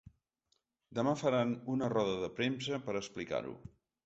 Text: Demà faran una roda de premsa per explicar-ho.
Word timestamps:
Demà 0.99 1.13
faran 1.23 1.51
una 1.75 1.91
roda 1.95 2.17
de 2.25 2.31
premsa 2.41 2.81
per 2.89 2.97
explicar-ho. 3.03 3.55